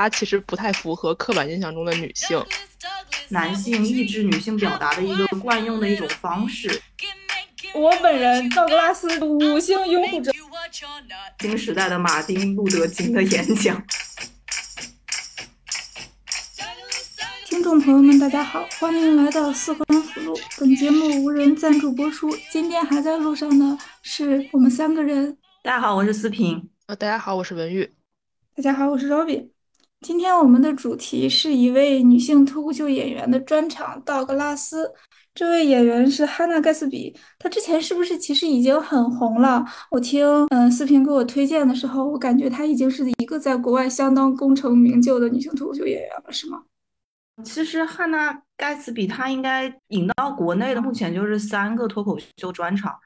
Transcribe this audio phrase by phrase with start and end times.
[0.00, 2.42] 她其实不太符合刻板印象中的女性。
[3.28, 6.80] 男性抑制女性表达的一个惯用的一种方式。
[7.74, 10.32] 我本人道格拉斯五星拥护者。
[11.40, 13.84] 新时代的马丁路德金的演讲。
[17.44, 20.34] 听众朋友们，大家好，欢迎来到四环辅路。
[20.58, 22.34] 本节目无人赞助播出。
[22.50, 25.36] 今天还在路上的是我们三个人。
[25.62, 26.70] 大家好，我是思平。
[26.86, 27.92] 呃，大家好，我是文玉。
[28.56, 29.50] 大家好，我是 Robby。
[30.00, 34.90] 今天我们的主题是一位女性脱口秀演员的专场——道格拉斯。
[35.34, 39.62] 这位演员是哈娜·盖茨比，她之前是不是其实已经很红了？
[39.90, 46.62] 我听嗯视频给我推荐的时候，我感觉她已经是一个在国外相当功成名就的女性脱口秀演员了，是吗？
[47.44, 52.98] 其实哈娜·盖茨比她应该引到国内的，目前就是三个脱口秀专场。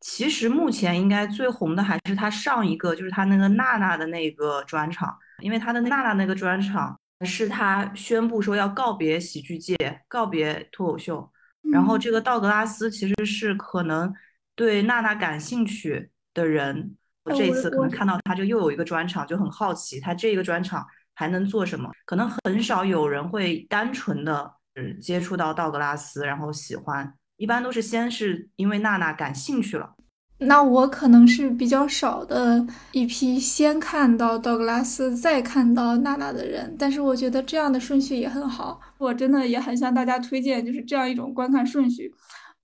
[0.00, 5.18] 其实目前应该最红的还是她上一个，就是她那个娜娜的那个专场。
[5.40, 9.76] 因为他的娜娜那个专场是他宣布说要告别喜剧界，
[10.08, 11.30] 告别脱口秀。
[11.70, 14.12] 然后这个道格拉斯其实是可能
[14.54, 21.90] 对娜娜感兴趣的人，我这一次可能看到他就又有一个专场，就很好奇他这个专场还能做什么。
[22.06, 24.52] 可能很少有人会单纯的
[25.00, 29.94] 接触到道格拉斯，然后喜欢，一般都是先是因为娜娜感兴趣了。
[30.40, 38.80] 那我可能是比较少的一批先看到道格拉斯再看到娜娜的人，但是我觉得这样的顺序也很好。
[38.98, 42.12] 我真的也很向大家推荐，就是这样一种观看顺序。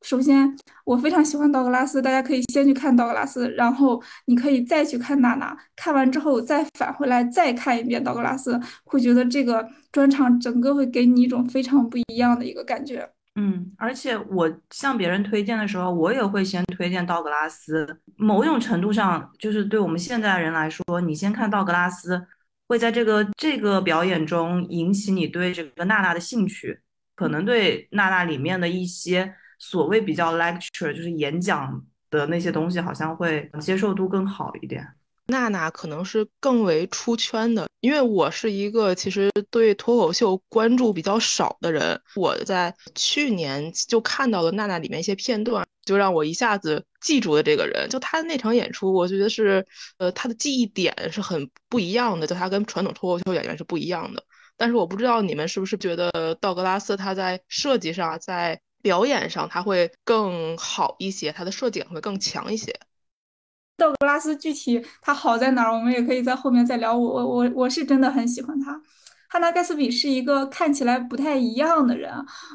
[0.03, 13.09] 首先，我非常喜欢道格拉斯，大家可以先去看道格拉斯，然后你可以再去看娜娜，看完之后再返回来再看一遍道格拉斯，会觉得这个专场整个会给你一种非常不一样的一个感觉。
[13.39, 18.01] 嗯，而且我向别人推荐的时候，我也会先推荐道格拉斯。
[18.17, 22.27] 某种程度上，就是对我们现在人来说，你先看道格拉斯，
[22.67, 26.81] 会在这个这个表演中引起你对这个娜娜的兴趣，
[27.15, 34.96] 可能对娜娜里面的一些所谓比较 lecture，就是演讲的那些东西，好像会接受度更好一点。
[35.27, 42.01] 娜娜可能是更为出圈的，因为我是一个其实对脱口秀关注比较少的人。
[42.15, 47.89] 我在去年就看到了娜娜里面一些片段，就让我一下子记住了这个人。
[47.89, 49.67] 就她的那场演出，我觉得是，
[49.99, 54.23] 呃，她的记忆点是很不一样的，就她跟传统脱口秀演员是不一样的。
[54.57, 62.73] 但是我不知道你们是不是觉得道格拉斯他在设计上，在表演上他会更好一些，他的设计感会更强一些。
[63.77, 66.97] 道格拉斯具体他好在哪儿，我们也可以在后面再聊。
[66.97, 68.81] 我我我我是真的很喜欢他。
[69.37, 72.11] 哈娜·盖茨比是一个看起来不太一样的人。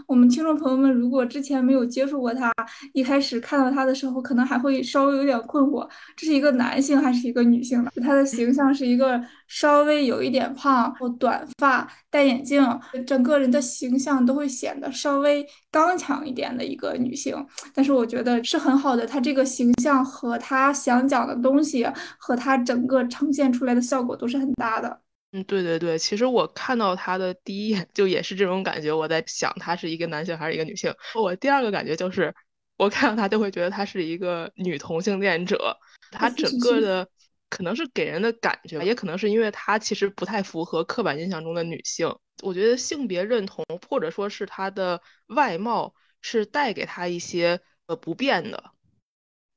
[0.07, 2.51] 我们听众朋友们如果之前没有接触过他，
[2.93, 5.87] 一开始看到他的时候，可能还会稍微有点困惑，
[6.17, 7.91] 这是一个男性还是一个女性的？
[8.01, 12.67] 他的形象是一个稍微有一点胖，短发，戴眼镜，
[13.05, 17.35] 整个人的形象都会显得稍微刚强一点的一个女性。
[17.75, 21.85] 但是我觉得是很好的，他这个形象和他想讲的东西
[22.17, 25.01] 和他整个呈现出来的效果都是很搭的。
[25.33, 30.93] 嗯，对对对，其实我看到他的第一眼就也是这种感觉，我在想他是一个男性还是一个女性。
[31.15, 32.35] 我第二个感觉就是，
[32.77, 35.77] 我看到他就会觉得他是一个女同性恋者。
[36.11, 37.07] 他整个的
[37.47, 42.13] 可能是给人的感觉，也可能是因为他其实不太符合刻板印象中的女性。
[42.43, 48.71] 我觉得性别认同或者说是他的外貌是带给他一些呃不便的。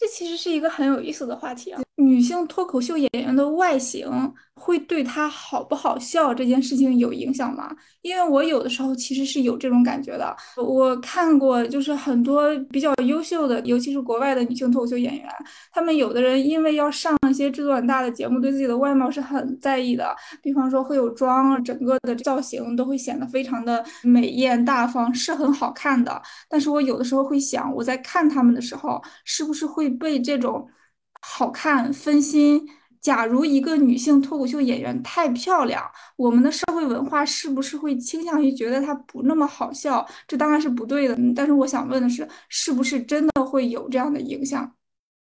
[0.05, 4.07] 这其实是一个很有意思的话题啊，女性脱口秀演员的外形。
[4.57, 7.69] 会对她好不好笑这件事情有影响吗？
[8.03, 10.35] 因为我有的时候其实是有这种感觉的。
[10.57, 15.29] 我看过，就是很多比较优秀的，尤其是国外的女性脱口秀演员，
[15.73, 20.15] 他们有的人因为要上一些制作很大的节目，对自己的外貌是很在意的。
[20.41, 26.23] 比方说会有妆，整个的造型都会显得非常的美艳大方，是很好看的。
[26.49, 30.69] 但是我有的时候会想，我在看他们的时候，是不是会被这种
[31.21, 32.69] 好看分心？
[33.01, 35.85] 假如一个女性脱口秀演员太漂亮，
[36.17, 40.07] 我们的社会文化是不是会倾向于觉得她不那么好笑？
[40.27, 41.15] 这当然是不对的。
[41.37, 44.75] 但是我想问的是，是不是真的会有这样的影响？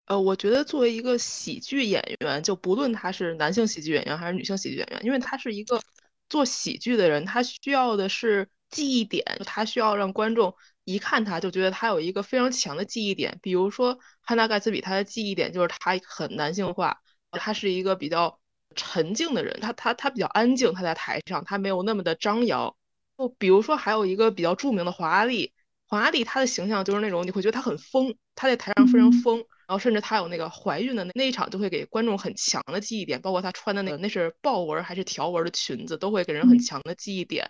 [0.06, 5.82] 呃，我觉得作为一个喜剧演员，就不论他是男性喜剧演员还是女性喜剧演员，因为他是一个
[6.30, 10.54] 做喜剧的人，他需要的是记忆点，他需要让观众
[10.92, 13.40] 一看他就觉得他有一个非常强的记忆点。
[13.42, 17.02] 比如说汉娜·盖茨比，他的记忆点就是他很男性化。
[17.32, 18.40] 他是一个比较
[18.76, 22.76] 沉静的人，他他他比较安静，他在台上他没有那么的张扬。
[23.18, 25.54] 就比如说还有一个比较著名的华丽，
[25.88, 37.50] 华丽他的形象就是那种你会觉得他很疯，他在台上非常疯，然后甚至她有那个怀孕的那那一场，就会给观众很强的记忆点，包括她穿的那个那是豹纹还是条纹的裙子，都会给人很强的记忆点。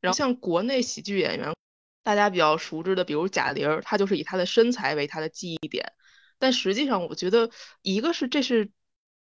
[0.00, 1.54] 然后像国内喜剧演员，
[2.02, 5.92] 大家比较熟知的，比如贾玲，她就是以她的身材为她的记忆点。
[6.38, 7.50] 但实际上，我觉得
[7.82, 8.70] 一个是这是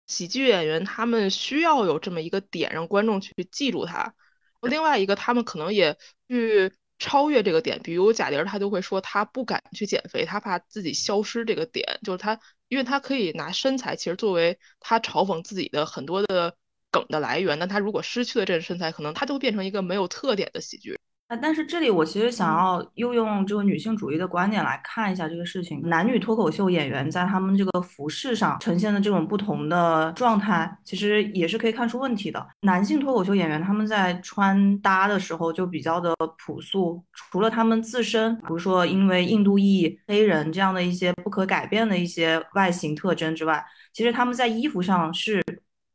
[0.06, 4.14] 喜剧演员他们需要有这么一个点让观众去记住他，
[4.62, 6.72] 另外一个他们可能也去。
[7.02, 11.46] 超越这个点，比如贾玲，她就会说她不敢去减肥，她怕自己消失。
[11.46, 12.38] 这个点就是她，
[12.68, 16.54] 因为她可以拿身材其实作为她嘲讽自己的很多的
[16.90, 20.98] 梗的来源，但她如果失去了这个身材，可能她就变成一个没有特点的喜剧。
[21.30, 25.80] 啊，但是这里我其实想要又用这个女性主义的观点来看一下这个事情。
[25.88, 32.44] 男女脱口秀演员在他们这个服饰上呈现的这种不同的状态，其实也是可以看出问题的。
[32.62, 45.40] 男性脱口秀演员他们在穿搭的时候就比较的朴素，除了他们自身，比如说因为印度裔、黑人这样的一些不可改变的一些外形特征之外，其实他们在衣服上是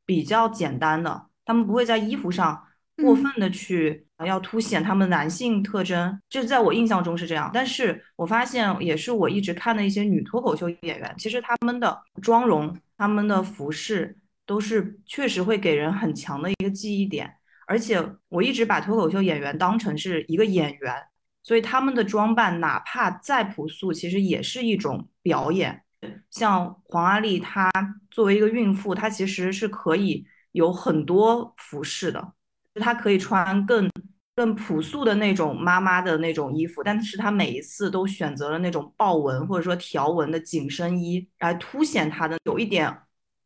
[0.06, 2.64] 比较简单的，他们不会在衣服上。
[3.04, 7.52] 过分的去要凸显他们男性特征，这在我印象中是这样。
[7.54, 17.34] 但是我发现，也是我一直看的一些女脱口秀演员，其实他们的妆容、他们的服饰都是确实会给人很强的一个记忆点。
[17.68, 20.94] 而且我一直把脱口秀演员当成是一个演员，
[21.42, 25.82] 所以他们的装扮哪怕再朴素，其实也是一种表演。
[26.30, 27.72] 像黄阿丽，她
[28.12, 32.34] 作为一个孕妇，她其实是可以有很多服饰的。
[32.82, 33.90] 她可以穿更
[34.36, 42.94] 更朴素的那种妈妈的那种衣服，但是她每一次都选择了那种豹纹或者说条纹的紧身衣，来凸显她的有一点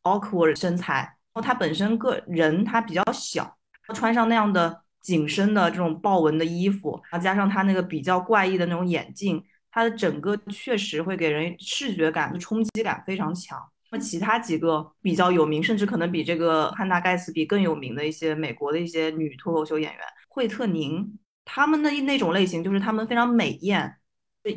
[0.04, 1.18] awkward 身材。
[1.34, 3.58] 然后她本身个人她比较小，
[3.94, 13.60] 穿上那样的紧身的这种豹纹的衣服，然后加上她那个比较怪异的那种眼镜，她的整个确实会给人视觉感冲击感非常强。
[13.92, 23.96] 那么其他几个比较有名，甚至可能比这个汉娜盖茨比更有名的一些美国的一些女脱口秀演员，惠特宁，她们的那种类型就是她们非常美艳，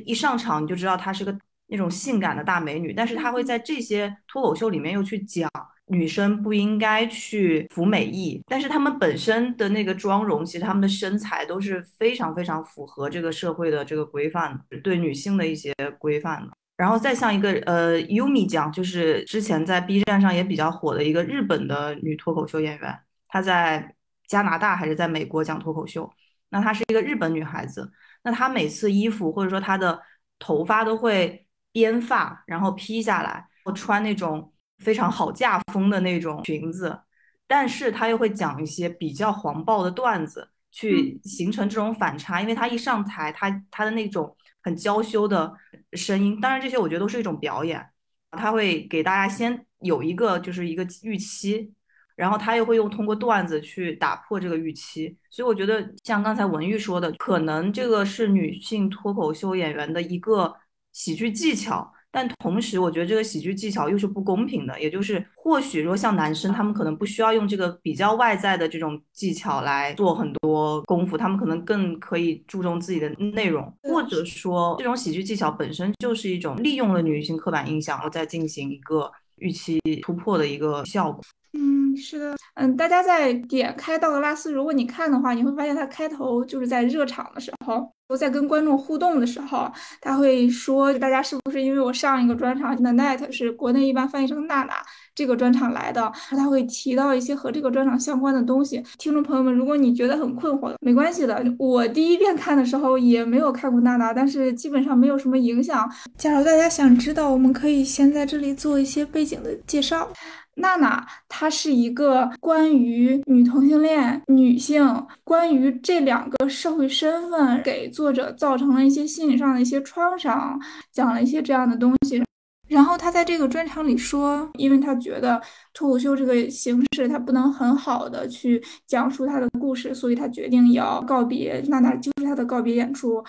[0.04, 1.38] 一上场你就知道她是个
[1.68, 2.92] 那种性感的大美女。
[2.92, 5.50] 但是她会在这些脱口秀里面又去讲
[5.86, 16.52] 女生不应该去服美役，但是她们本身的那个妆容，其实她们的身材都是非常非常符合这个社会的这个规范，对女性的一些规范的。
[16.82, 22.98] 然后再像一个呃，Yumi 讲，就是之前在 B 站上也比较火的一个日本的女脱口秀演员，
[23.28, 23.94] 她在
[24.26, 26.12] 加拿大还是在美国讲脱口秀。
[26.48, 27.88] 那她是一个日本女孩子，
[28.24, 30.02] 那她每次衣服或者说她的
[30.40, 33.46] 头发都会编发，然后披下来，
[33.76, 36.98] 穿那种非常好架风的那种裙子，
[37.46, 44.36] 但是她又会讲一些比较黄暴的段子，去形成这种反差，因为她一上台，她她的那种。
[44.62, 45.52] 很娇羞的
[45.92, 47.84] 声音，当然这些我觉得都是一种表演，
[48.30, 51.72] 他会给大家先有一个就是一个预期，
[52.16, 60.54] 然后他又会用通过段子去打破这个预期，所以我觉得像刚才文玉说的，可能这个是女性脱口秀演员的一个
[60.92, 61.92] 喜剧技巧。
[62.12, 81.24] 但同时，我觉得这个喜剧技巧又是不公平的，也就是或许说像男生，他们可能不需要用这个比较外在的这种技巧来做很多功夫，他们可能更可以注重自己的内容，或者说这种喜剧技巧本身就是一种利用了女性刻板印象，然后再进行一个预期突破的一个效果。
[81.54, 94.74] 嗯，是的，嗯，大家在点开道格拉斯，如果你看的话，你会发现他开头就是在热场的时候，在跟观众互动的时候，他会说大家是不是因为我上一个专场的 Net 是国内一般翻译成娜娜
[95.14, 98.82] 这个专场来的，他会提到一些和这个专场相关的东西。
[98.98, 105.86] 听众朋友们，如果你觉得很困惑，没关系的，我第一遍看的时候也没有看过娜娜，但是基本上没有什么影响。
[106.16, 110.08] 假如大家想知道，我们可以先在这里做一些背景的介绍。
[110.56, 114.84] 娜娜，她是一个关于女同性恋、女性，
[115.24, 120.60] 关于这两个社会身份给作者造成了一些心理上的一些创伤，
[120.92, 122.22] 讲了一些这样的东西。
[122.68, 125.40] 然后他在这个专场里说，因为他觉得
[125.72, 133.24] 脱口秀这个形式他不能很好的去讲述他的故事，所以他决定要告别娜娜，就是他的告别演出。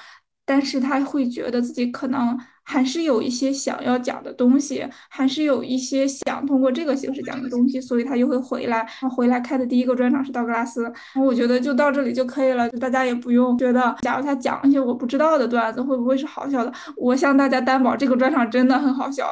[0.46, 2.38] 但是他会觉得自己可能。
[2.64, 8.88] 还是有一些想要讲的东西，还是有一些想通过这个形式讲的东西，所以他又会回来。
[9.00, 16.72] 他回来开的第一个专场是道格拉斯，我觉得就到这里就可以了，大家也不用觉得，假如他讲一些我不知道的段子，会不会是好笑的？
[16.96, 19.28] 我向大家担保，这个专场真的很好笑。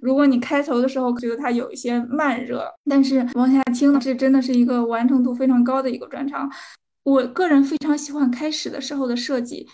[0.00, 6.50] 如果你开头的时候觉得他有一些慢热，但是往下听，这真的是一个完成度非常高的一个专场。
[7.04, 9.66] 我个人非常喜欢开始的时候的设计。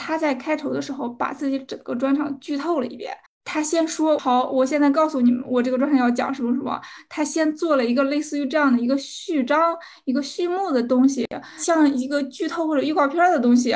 [0.00, 3.14] 他在开头的时候把自己整个专场剧透了一遍。
[3.44, 6.80] 他先说好，我现在告诉你们，我这个专场要讲什么什么。
[7.08, 11.26] 他先做了一个类似于这样的一个序章、一个序幕的东西，
[11.58, 13.74] 像一个剧透或者预告片的东西，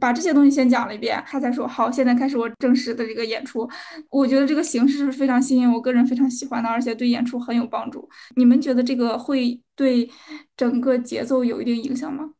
[0.00, 3.66] 把这些东西先讲了一遍，他才说好，现在开始我正式的这个演出。
[4.10, 8.06] 我觉得这个形式是非常新颖，我个人非常喜欢的，而且对演出很有帮助。
[8.36, 10.10] 你们觉得这个会对
[10.56, 12.30] 整个节奏有一定影响吗？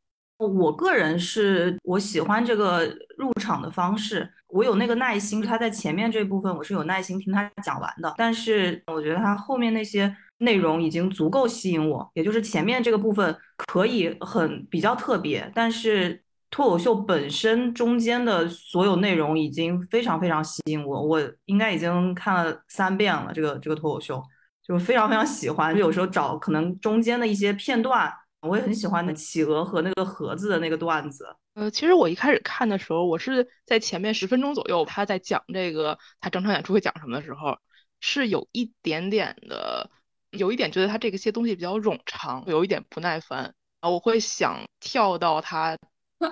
[0.47, 2.85] 我个人是我喜欢这个
[3.17, 8.15] 入场的方式，我有那个耐心，他在前面这部分我是有耐心听他讲完的。
[8.17, 23.33] 但是我觉得他后面那些内容已经足够吸引我，也就是前面这个部分可以很比较特别，但是脱口秀本身中间的所有内容已经非常非常吸引我，我应该已经看了三遍了。
[23.33, 24.23] 这个这个脱口秀
[24.67, 28.13] 就非常非常喜欢，有时候找可能中间的一些片段。
[28.45, 31.27] 我也很喜欢的企鹅和那个盒子的那个段子。
[31.55, 37.59] 呃，其实我一开始看的时候，我是在前面十分钟左右，他在讲这个他整场演出会讲什么的时候，
[38.01, 39.91] 是有一点点的，
[40.31, 43.89] 有一点觉得他这个些东西比较冗长，有一点不耐烦啊。
[43.89, 45.79] 我会想跳到他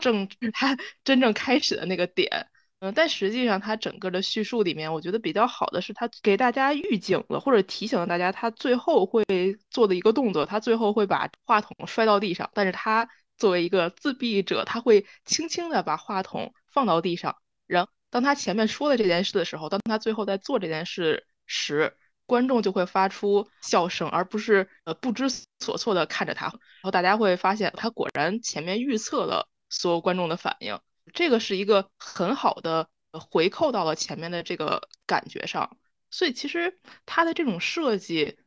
[0.00, 2.49] 正 他真正开始的那个点。
[2.83, 9.25] 嗯，但实际上他整个的叙述里面，我觉得比较好的是他给大家预警了，或者提醒了大家他最后会
[9.71, 12.51] 做的一个动作，他最后会把话筒摔到地上。
[12.55, 13.09] 但是他
[13.39, 17.37] 作为一个自闭者，他会轻轻的把话筒放到地上。
[17.69, 21.97] 然后当他前面说了这件事的时候，当他最后在做这件事时，
[22.27, 25.29] 观众就会发出笑声，而不是呃不知
[25.61, 26.47] 所措的看着他。
[26.47, 30.81] 然后大家会发现，他果然前面预测了所有观众的反应。
[31.12, 35.76] 这个是一个很好的回扣到了前面的这个感觉上，
[36.11, 38.38] 所以其实它的这种设计，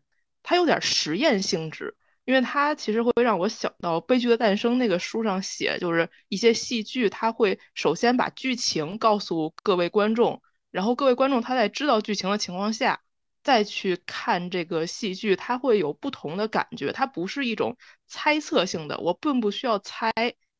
[0.42, 13.02] 它有点实验性质，因为它其实会让我想到《悲剧的诞生》那个书上写，就是一些戏剧，它会首先把剧情告诉各位观众，然后各位观众他在知道剧情的情况下，
[13.44, 20.12] 再去看这个戏剧，他会有不同的感觉，它不是一种猜测性的，我并不需要猜。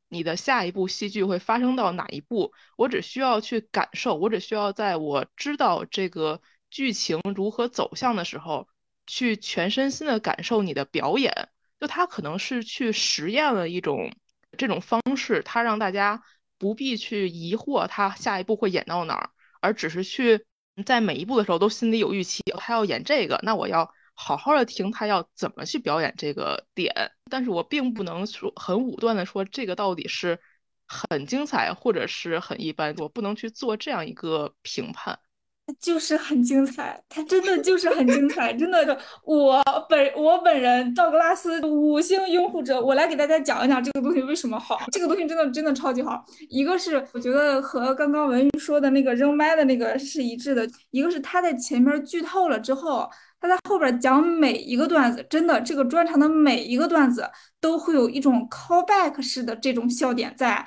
[0.10, 2.54] 你的下一部戏剧会发生到哪一步？
[2.78, 8.68] 我只需要去感受，我只需要在我知道这个剧情如何走向的时候，
[9.08, 11.50] 去全身心的感受你的表演。
[11.80, 14.14] 就他可能是去实验了一种
[14.58, 16.24] 这种方式，他让大家
[16.58, 20.46] 不必去疑惑他下一步会演到哪儿，而只是去
[20.86, 23.92] 在每一步的时候都心里有预期，他要演这个，那我要。
[24.18, 30.40] 好好的听他要怎么去表演这个点，但是我并不能说很武断的说这个到底是
[30.88, 35.18] 很精彩或者是很一般，我不能去做这样一个评判。
[35.80, 39.00] 就是很精彩，他真的就是很精彩，真的。
[39.24, 44.80] 我本我本人道格拉斯五星拥护者，我来给大家讲一讲这个东西为什么好。
[44.92, 46.24] 这个东西真的真的超级好。
[46.50, 53.10] 一个是我觉得和刚刚文玉说的那个扔麦的那个是一致的，一个是他在前面剧透了之后。
[53.46, 57.30] 他在后边讲每一个段子，真的，这个专场的每一个段子
[57.62, 60.66] 都会有一种 callback 式的这种笑点在。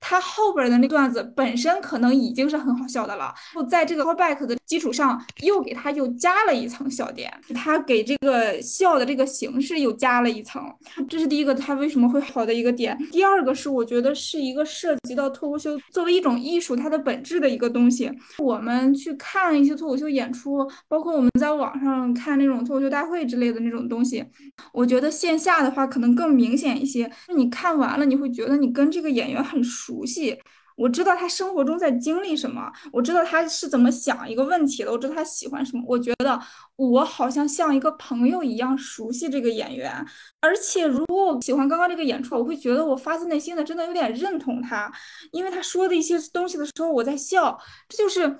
[0.00, 10.60] 他后边的那段子本身可能已经是很好笑的了，就在这个 callback 的基础上，又给他又加了一层笑点，他给这个笑的这个形式又加了一层。
[11.08, 12.98] 这是第一个，他为什么会好的一个点。
[13.12, 18.10] 第二个是，我觉得是一个涉及到脱口秀作为一种艺术它的本质的一个东西。
[18.38, 22.15] 我们去看一些脱口秀演出，包括我们在网上。
[22.16, 24.24] 看那种脱口秀大会之类的那种东西，
[24.72, 27.10] 我觉得线下的话可能更明显一些。
[27.36, 30.36] 你看完了，你会觉得你跟这个演员很熟悉。
[30.76, 35.82] 我知道他生活中在经历什么，我知道他是怎么想一个问题的，我知道他喜欢什么。
[35.86, 36.38] 我觉得
[36.76, 39.90] 我好像像一个朋友一样熟悉这个演员，
[40.38, 44.92] 而且如果我喜欢刚刚这个演出，我会觉得我发自内心的真的有点认同他，
[45.32, 47.58] 因为他说的一些东西的时候我在笑，
[47.88, 48.36] 这就是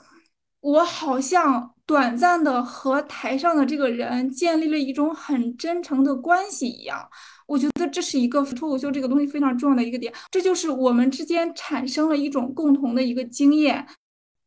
[0.66, 1.72] 我好像。
[1.88, 7.08] 短暂的和台上的这个人建立了一种很真诚的关系一样，
[7.46, 13.86] 我觉得这是一个脱口秀这个东西非常重要的一个点，这就是我们之间产生了一种共同的一个经验。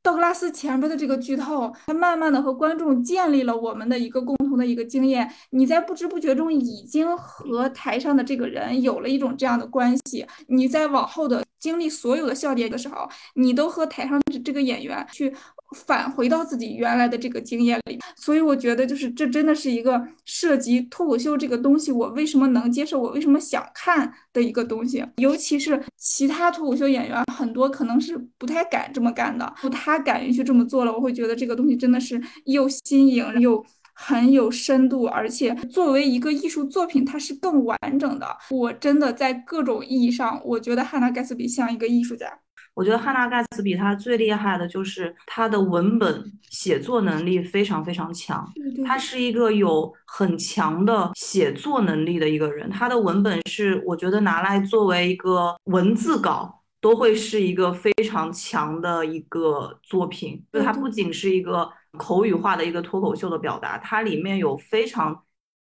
[0.04, 15.34] 道格拉斯前边的这个剧透，他慢慢的和观众建立了我们的一个共同的一个经验，你在不知不觉中已经和台上的这个人有了一种这样的关系，你在往后的经历所有的笑点的时候，你都和台上的这个演员去。
[15.76, 25.06] 返回到自己原来的这个经验里，所以我觉得就是这真的是一个涉及脱口秀这个东西，我为什么能接受，我为什么想看的一个东西。
[25.18, 38.26] 尤其是其他脱口秀演员很多可能是不太敢这么干的，他敢于去这么做了，我会觉得这个东西真的是又新颖又很有深度，而且作为一个艺术作品，它是更完整的。
[38.50, 42.40] 我真的在各种意义上，我觉得汉娜·盖茨比像一个艺术家。
[42.80, 48.50] 我觉得汉娜·盖茨比她最厉害的就是她的文本写作能力非常非常强。
[48.86, 52.70] 她是一个有很强的写作能力的一个人。
[52.70, 60.42] 她的文本是我觉得拿来作为一个文字稿都会是一个非常强的一个作品。
[60.54, 65.22] 就它不仅是一个口语化的一个脱口秀的表达，它里面有非常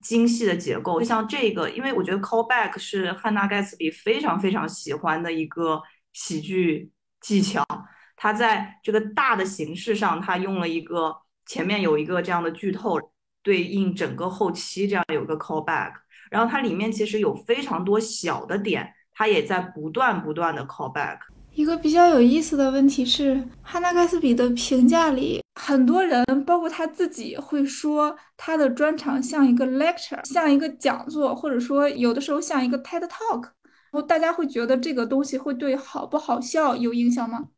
[0.02, 1.00] 精细的结构。
[1.00, 6.92] 就像这个，因为我觉得 callback 是汉娜·盖茨比非常非常喜欢的一个喜剧。
[7.22, 7.66] 技巧，
[8.16, 13.00] 他在这个大的形式上，他用了一个前面有一个这样的剧透，
[13.44, 15.94] 对应整个后期这样有个 callback，
[16.30, 21.18] 然后它里面其实有非常多小的点，它也在不断不断的 callback。
[21.54, 33.50] 一个比较有意思的问题是，汉娜·盖茨比的评价里，很多人包括他自己会说他的专场像一个 lecture，像一个讲座，或者说有的时候像一个 TED Talk。
[34.02, 37.50] 大家会觉得这个东西会对好不好笑有影响吗？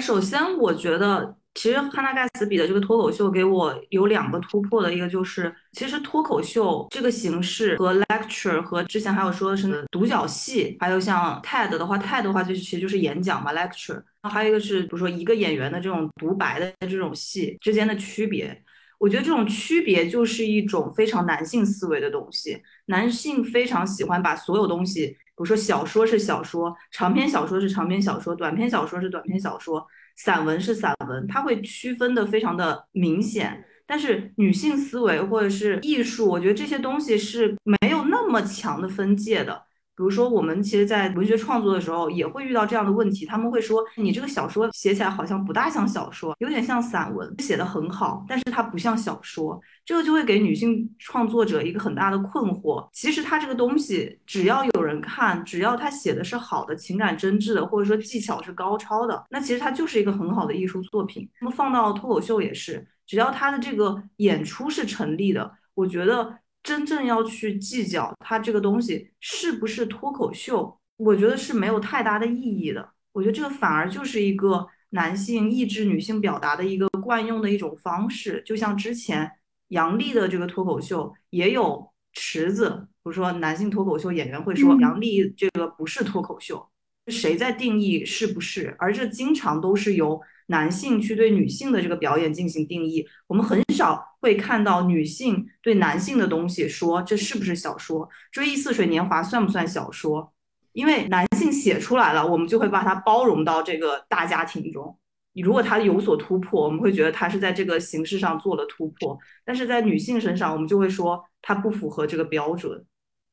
[0.00, 14.02] 首先，我觉得其实汉娜盖茨比的这个脱口秀给我有两个突破的，一个就是其实脱口秀这个形式和 lecture 和之前还有说的是独角戏，还有像 TED 的话，TED 的话就其实就是演讲嘛，lecture。
[14.22, 18.62] 还有一个是比如说一个演员的这种独白的这种戏之间的区别，
[18.98, 25.18] 我觉得这种区别就是一种非常男性思维的东西，男性非常喜欢把所有东西。
[25.42, 29.84] 我说，小说是小说，长篇小说是长篇小说，短篇小说是短篇小说，
[30.14, 33.64] 散文是散文，它会区分的非常的明显。
[33.84, 39.64] 但是女性思维或者是艺术，我觉得这些东西是没有那么强的分界的。
[40.02, 43.24] 比如说，我们其实，在文学创作的时候，也会遇到这样的问题。
[43.24, 49.60] 他们会说，你这个小说写起来好像不大像小说，有点像散文，写的很好，但是它不像小说。
[49.84, 52.84] 这个就会给女性创作者一个很大的困惑。
[52.92, 61.30] 其实，他这个东西，只要有人看，只要他写的是好的，情感真挚的，或者说技巧是高超的，那其实它就是一个很好的艺术作品。
[61.40, 66.41] 那么放到脱口秀也是，只要他的这个演出是成立的，我觉得。
[66.62, 72.88] 真正要去计较它这个东西是不是脱口秀，我觉得是没有太大的意义的。
[73.12, 78.42] 我觉得这个反而就是一个男性抑制女性表达的一个惯用的一种方式。
[78.46, 79.30] 就像之前
[79.68, 86.68] 杨笠的这个脱口秀也有池子，比如说男性脱口秀演员会说杨笠这个不是脱口秀，
[87.08, 88.76] 谁在定义是不是？
[88.78, 90.20] 而这经常都是由。
[90.46, 98.06] 男性去对女性的这个表演进行定义，我们很少会看到女性对男性的东西说这是不是小说？
[98.30, 100.32] 《追忆似水年华》算不算小说？
[100.72, 104.98] 因为男性写出来了，我们就会把它包容到这个大家庭中。
[105.34, 112.84] 你如果他有所突破，我们会觉得他是在这个形式上做了突破；但是在女性身上，我们就会说他不符合这个标准。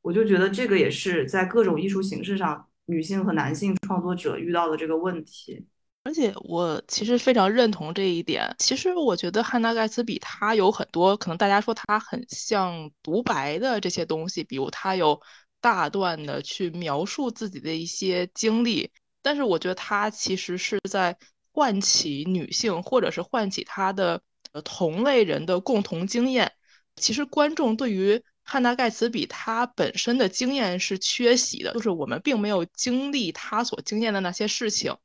[0.02, 5.66] 我就觉得这个也是在各种艺术形式上，女性和男性创作者遇到的这个问题。
[6.04, 8.56] 而且我其实非常认同这一点。
[8.58, 15.22] 其实我觉得汉娜·盖茨比他有很多可能大家说他很像独白的这些东西，比如他有
[15.62, 18.92] 大段的去描述自己的一些经历。
[19.22, 21.16] 但是我觉得他其实是在
[21.52, 24.22] 唤起女性，或者是唤起他的
[24.54, 26.52] 呃同类人的共同经验。
[26.96, 34.96] 其实观众对于汉娜·盖茨比他本身的经验是缺席的，就是我们并没有经历他所经验的那些事情。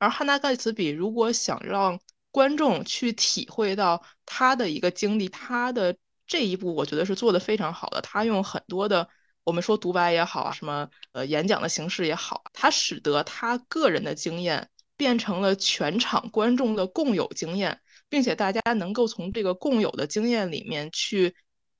[0.00, 5.94] 而汉娜·盖茨比如果想让观众去体会到他的一个经历，他的
[6.26, 8.00] 这一步，我觉得是做的非常好的。
[8.00, 9.06] 他用很多的
[9.44, 21.34] 我们说独白也好啊，什么呃演讲的形式也好，他使得他个人的经验变成了全场观众的共有经验，并且大家能够从这个共有的经验里面去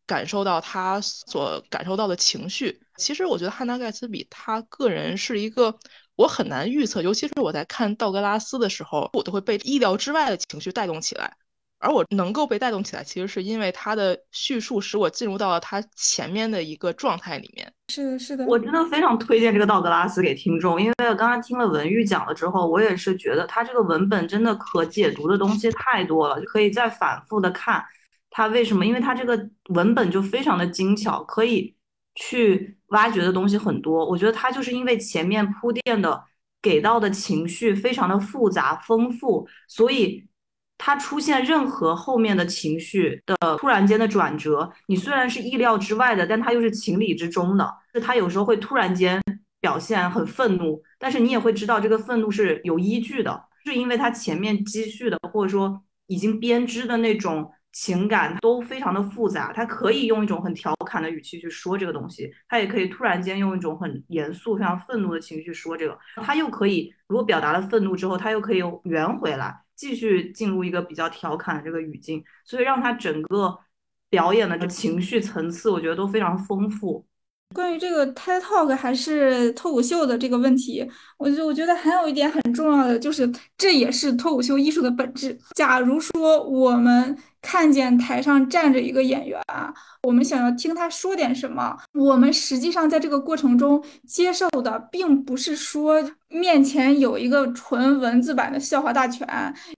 [0.06, 2.82] 感受到他所感受到的情绪。
[2.98, 5.78] 其实我觉得汉娜·盖茨比他个人是一个。
[6.20, 11.34] 我很难预测，尤其是我在看道格拉斯的时候，我都会被意料之外的情绪带动起来。
[11.78, 17.72] 而我能够被带动起来，其实是因为他的叙述使我进入到了他前面的一个状态里面。
[17.88, 27.82] 是的，是的，我真的非常推荐这个道格拉斯给听众，因为刚刚听了文玉讲了之后，我也是觉得他这个文本真的可解读的东西太多了，可以再反复的看
[28.28, 31.74] 他为什么，因为他这个文本就非常的精巧，可以
[32.14, 32.76] 去。
[32.90, 36.22] 挖掘的东西很多，我觉得他就是因为前面铺垫的
[36.62, 40.24] 给到的情绪非常的复杂丰富，所以
[40.76, 47.70] 他出现任何后面的情绪的突然间的转折，你虽然是意料之外的，但他又是情理之中的。
[47.92, 49.20] 就他有时候会突然间
[49.60, 73.56] 表现很愤怒，但是你也会知道这个愤怒是有依据的，是因为他前面积蓄的或者说已经编织的那种情感都非常的复杂，他可以用一种很调侃的语气去说这个东西，他也可以突然间用一种很严肃、非常愤怒的情绪去说这个，他又可以如果表达了愤怒之后，他又可以圆回来，继续进入一个比较调侃的这个语境，所以让他整个
[74.08, 77.06] 表演的这情绪层次，我觉得都非常丰富。
[77.52, 83.28] 关于这个 TED Talk 还是脱口秀的这个问题，我就我觉得还有一点很重要的，就是
[83.58, 85.36] 这也是脱口秀艺术的本质。
[85.56, 89.40] 假如说我们看见台上站着一个演员，
[90.02, 99.26] 我们想要听他说点什么，我们实际上在这个过程中接受的，并不是说面前有一个纯文字版的笑话大全，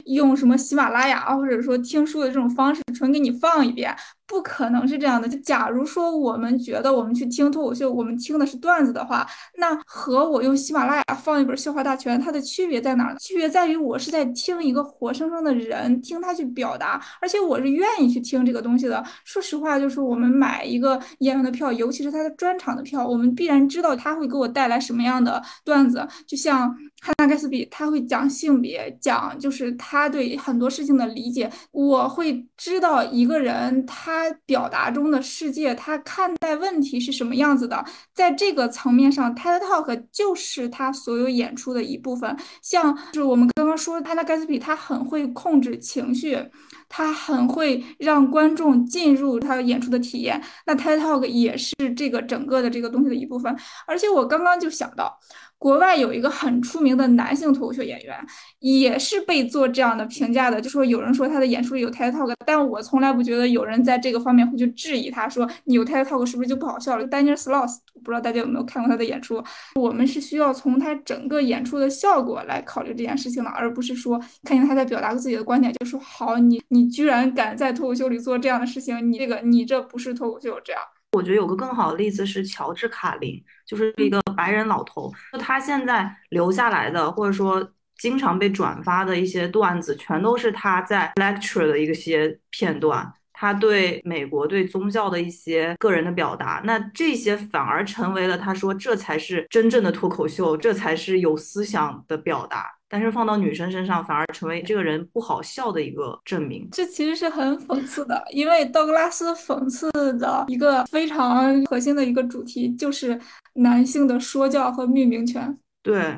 [0.06, 3.94] 用什么喜马拉雅或者说听书的这种方式纯给你放一遍。
[4.24, 5.28] 不可能是这样的。
[5.28, 9.26] 就假如说我们觉得我们去听脱口秀，我们听的是段子的话，
[9.58, 13.18] 那和我用喜马拉雅放一本笑话大全，它的区别在哪儿呢？
[13.18, 19.04] 区别在于我是在听一个活生生的人，听他去表达，而且我是愿意去听这个东西的。
[19.24, 26.06] 说实话，就是我们买一个演员的票，尤其是他的专场的票，我们必然知道他会给我带来什么样的段子。
[26.26, 26.68] 就像
[27.00, 34.30] 汉娜·盖茨比，他会讲性别，讲就是他对很多事情的理解，我会知道一个人他。
[34.44, 37.82] 表达中的世界，他看待问题是什么样子的？
[38.12, 42.36] 在这个层面上，TED Talk 就是他所有演出的一部分。
[42.60, 46.36] 像就是我们刚刚说，他的盖茨比，他很会控制情绪，
[46.92, 50.40] 他很会让观众进入他演出的体验。
[50.66, 53.56] 那 TED Talk 也是这个整个的这个东西的一部分。
[53.86, 55.18] 而且我刚刚就想到。
[55.62, 58.18] 国外有一个很出名的男性脱口秀演员，
[58.58, 69.40] 也是被做这样的评价的，就说有人说他的演出里有 TED Talk，但我从来不觉得有人在这个方面会去质疑他，说你有 TED Talk 是不是就不好笑了？Daniel Sloss，不知道大家有没有看过他的演出？
[69.76, 80.82] 我们是需要从他整个演出的效果来考虑这件事情的，而不是说看见他在表达自己的观点就说好，你你居然敢在脱口秀里做这样的事情，你这个你这不是脱口秀这样。
[81.12, 85.12] 我觉得有个更好的例子是乔治卡林，就是一个白人老头。
[85.38, 93.12] 他现在留下来的，或者说经常被转发的一些段子，全都是他在 lecture 的一些片段。
[93.42, 102.70] 他对美国对宗教的一些个人的表达，那这些反而成为了他说这才是真正的脱口秀，这才是有思想的表达。
[102.88, 106.68] 但是放到女生身上，反而成为这个人不好笑的一个证明。
[106.70, 113.20] 这其实是很讽刺的，因为道格拉斯讽刺的一个非常核心的一个主题，就是
[113.54, 115.58] 男性的说教和命名权。
[115.82, 116.16] 对，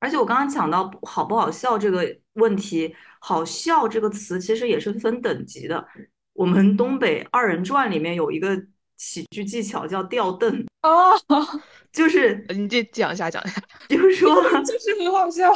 [0.00, 5.86] 而且我刚刚讲到好不好笑这个问题，好笑这个词其实也是分等级的。
[6.34, 8.60] 我们东北二人转里面有一个
[8.96, 11.12] 喜剧技巧叫吊凳哦，
[11.92, 15.52] 就是你这讲一下讲一下， 就是说 就是很好笑。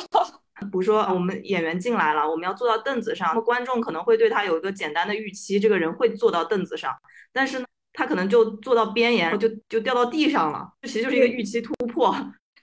[0.61, 6.93] 比如说我们演员进来了，我们要坐到凳子上，观众可能会对他有一个简单的预期，这个人会坐到凳子上，
[7.33, 12.13] 但是呢，他可能就坐到边沿，就就掉到地上了，这其实就是一个预期突破。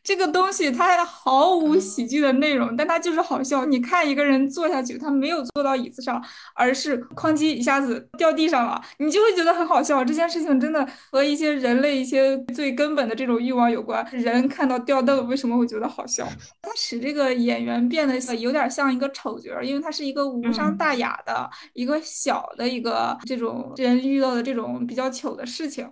[0.06, 3.66] 这个东西它毫无喜剧的内容，但它就是好笑。
[3.66, 10.06] 你看一个人坐下去，他没有坐到椅子上，而是哐叽一下子掉地上了，你就会觉得很好笑。
[10.06, 14.06] 这件事情真的和一些人类一些最根本的这种欲望有关。
[14.12, 16.28] 人看到掉凳为什么会觉得好笑？
[16.62, 25.90] 它使这个演员变得有点像一个丑角，因为他是一个无伤大雅的一个小的一个这种人遇到的这种比较糗的事情。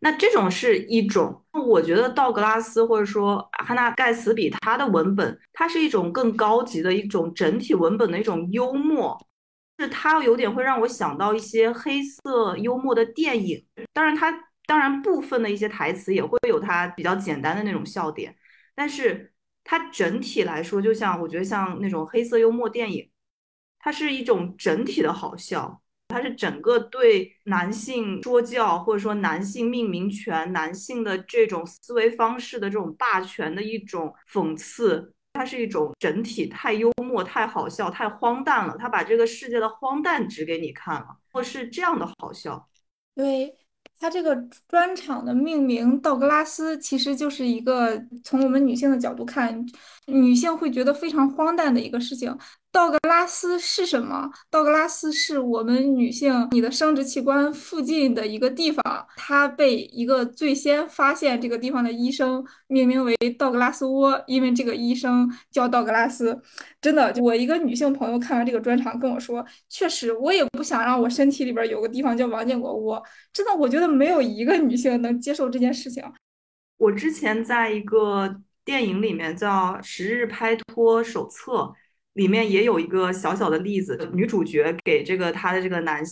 [0.00, 9.18] 那这种是一种，我觉得道格拉斯或者说汉娜盖茨比他的文本，它是一种更高级的一种整体文本的一种幽默，
[9.78, 13.64] 是它有点会让我想到一些黑色幽默的电影。
[13.92, 14.32] 当然，它
[14.66, 18.36] 当然部分的一些台词也会有它比较简单的那种笑点，
[18.74, 19.32] 但是
[19.64, 23.10] 它整体来说，就像我觉得像那种黑色幽默电影，
[23.78, 25.80] 它是一种整体的好笑。
[26.08, 35.12] 它是整个对男性说教，或者说男性命名权、男性的这种思维方式的这种霸权的一种讽刺。
[35.34, 38.74] 它是一种整体太幽默、太好笑、太荒诞了。
[38.78, 42.66] 他把这个世界的荒诞指给你看了，或是这样的好笑。
[43.14, 43.54] 对
[44.00, 44.34] 他这个
[44.66, 49.62] 专场的命名，道格拉斯其实就是一个从我们女性的角度看，
[50.06, 52.34] 女性会觉得非常荒诞的一个事情。
[52.76, 54.30] 道格拉斯是什么？
[54.50, 58.82] 道格拉斯是我们女性你的生殖器官附近的一个地方，
[59.16, 66.38] 它被一个最先发现这个地方的医生命名为道格拉斯窝，因为这个医生叫道格拉斯。
[66.78, 73.02] 真的，我一个女性朋友看完这个专场跟我说，确实，我也不想让我身体里边有个地方叫王建国窝。
[73.32, 76.04] 真的，我觉得没有一个女性能接受这件事情。
[76.76, 78.36] 我之前在一个
[78.66, 81.52] 电影里面叫《十日拍拖手册》。
[82.16, 86.02] 里面也有一个小小的例子，女主角给这个她的这个男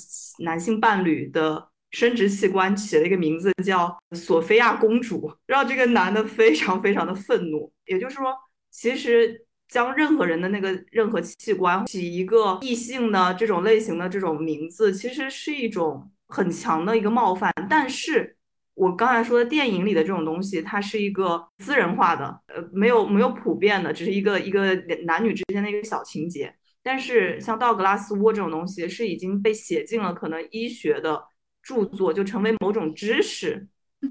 [0.40, 7.72] 男性伴侣的生殖器官起了一个名字叫索菲亚公主，让这个男的非常非常的愤怒。
[7.86, 8.34] 也就是说，
[8.70, 17.50] 其实将任何人的那个任何器官起一个异性的这种类型的这种名字，其实是一种很强的一个冒犯。
[17.70, 18.36] 但是
[18.74, 24.74] 我刚才说的电影里的这种东西，它是一个私人化的，呃，没有没有普遍的，只是一个一个
[25.06, 26.52] 男女之间的一个小情节。
[26.82, 31.22] 但是像道格拉斯窝这种东西，是已经被写进了可能医学的
[31.62, 33.66] 著作，就成为某种知识，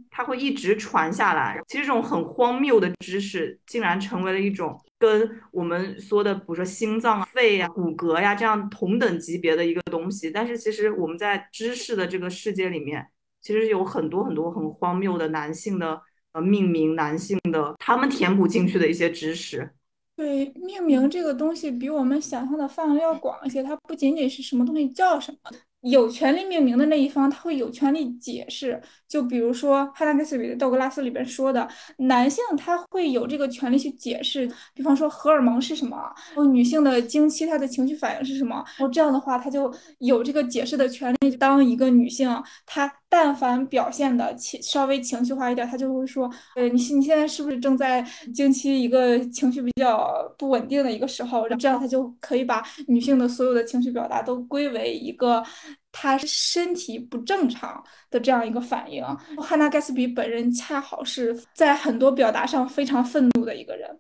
[0.10, 1.60] 它会一直传下来。
[1.68, 10.32] 其实这种很荒谬的知识，竟然成为了一种跟我们说的，比如说心脏、啊肺呀、骨骼呀这样同等级别的一个东西。
[10.32, 13.06] 但是其实我们在知识的这个世界里面。
[13.44, 16.02] 其实有很多很多很荒谬的男性的
[16.32, 19.70] 呃命名，男性的他们填补进去的一些知识。
[20.16, 25.52] 对，命名这个东西比我们想象的范围要广一些，它不仅仅是什么东西叫什么。
[25.82, 28.82] 有权利命名的那一方，他会有权利解释。
[29.06, 34.50] 就比如说《汉娜·盖茨比的道格拉斯》里边说的，男性他会有这个权利去解释。
[34.74, 41.36] 比方说荷尔蒙是什么，然后女性的经期她的情绪反应是什么，然后这样的话，他就有这个解释的权利。
[41.36, 42.30] 当一个女性，
[42.66, 48.02] 她但凡表现的情稍微情绪化一点，他就会说：“呃，你你现在是不是正在
[48.34, 55.44] 经期一个情绪比较不稳定的一个时候？”这样他就可以把女性的所有的情绪表达都归为一个。
[55.92, 59.06] 他身体不正常的这样一个反应，
[59.38, 64.00] 汉娜·盖茨比本人恰好是在很多表达上非常愤怒的一个人。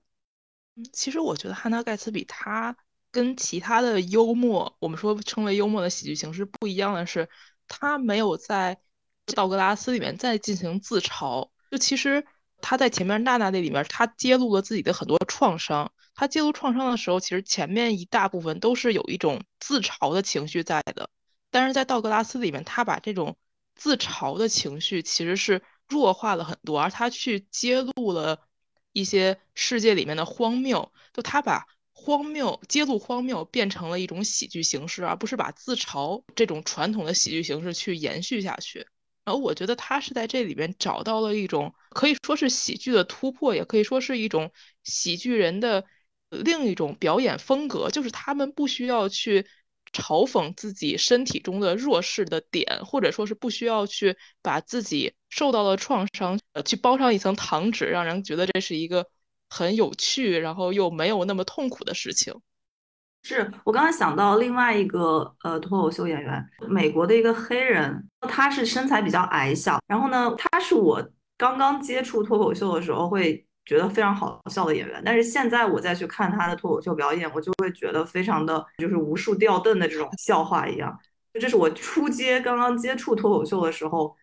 [0.91, 2.75] 其实我觉得汉娜·盖茨比他
[3.11, 7.29] 跟其他的幽默，我们说称为幽默的喜剧形式不一样的是，
[7.67, 8.75] 他没有在
[9.27, 11.49] 道格拉斯里面再进行自嘲。
[11.71, 12.25] 就其实
[12.61, 15.91] 他在前面娜娜那里面，他揭露了自己的很多创伤。
[16.15, 21.09] 他揭露创伤的时候，其实前面一大部分都是有一种自嘲的情绪在的。
[21.49, 23.35] 但是在道格拉斯里面，他把这种
[23.75, 28.39] 自嘲的情绪其实是弱化了很多，而他去揭露了
[28.91, 38.87] 一些世界里面的荒谬，就他把荒谬揭露荒谬变成了一种喜剧形式，而不是把自嘲这种传统的喜剧形式去延续下去。
[39.25, 44.51] 然后我觉得他是在这里面找到了一种可以说是喜剧的突破，也可以说是一种
[44.83, 45.85] 喜剧人的
[46.29, 49.47] 另一种表演风格，就是他们不需要去。
[49.91, 59.05] 嘲讽自己身体中的弱势的点，或者说是不需要去把自己受到的创伤，呃，去包上一层糖纸，让人觉得这是一个
[59.49, 62.33] 很有趣，然后又没有那么痛苦的事情。
[63.23, 71.03] 是我刚刚想到另外一个呃脱口秀演员，美国的一个黑人，他是身材比较矮小，然后呢，他是我
[71.37, 73.45] 刚刚接触脱口秀的时候会。
[73.65, 80.99] 觉得非常好笑的演员，但是现在我再去看他的脱口秀表演，我就会觉得非常的就是无数吊凳的这种笑话一样。
[81.39, 84.13] 这是我初接刚刚接触脱口秀的时候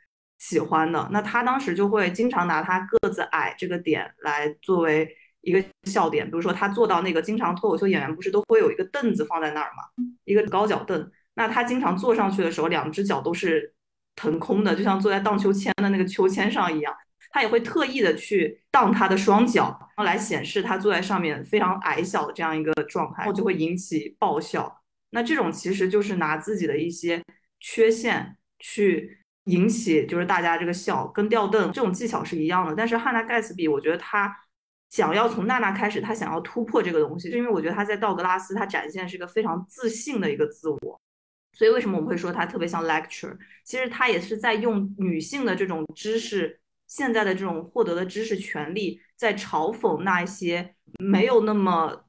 [0.40, 1.08] 喜欢的。
[1.10, 5.08] 那他当时就会经常拿他个子矮这个点来作为
[5.42, 9.84] 一个笑点，比如说他坐到那个经常脱口秀演员不是都会有一个凳子放在那儿嘛，
[10.24, 11.10] 一个高脚凳。
[11.34, 13.74] 那他经常坐上去的时候，两只脚都是
[14.16, 16.94] 腾空的，就像坐在荡秋千的那个秋千上一样。
[17.32, 24.82] 他也会特意的去荡他的双脚，然后来显示他坐在上面非常矮小的这样一个状态，然后就会引起爆笑。
[25.10, 27.22] 那这种其实就是拿自己的一些
[27.60, 32.74] 缺陷去引起，就是大家这个笑，跟吊凳这种技巧是一样的。
[32.74, 34.36] 但是汉娜盖茨比，我觉得他
[34.90, 41.00] 想要从娜娜开始，他想要突破这个东西，是因为我觉得他在道格拉斯他展现是一个非常自信的一个自我。
[41.52, 43.36] 所以为什么我们会说他特别像 lecture？
[43.64, 46.58] 其实他也是在用女性的这种知识。
[46.86, 52.04] 现在的这种获得的知识权利，在嘲讽那些没有那么